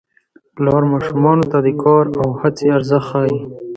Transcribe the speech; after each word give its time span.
پلار 0.55 0.83
ماشومانو 0.91 1.45
ته 1.51 1.57
د 1.65 1.67
کار 1.83 2.05
او 2.21 2.27
هڅې 2.41 2.65
ارزښت 2.77 3.05
ښيي 3.09 3.35